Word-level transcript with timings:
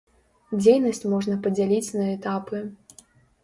Дзейнасць 0.61 1.03
можна 1.13 1.37
падзяліць 1.45 1.95
на 2.01 2.11
этапы. 2.17 2.67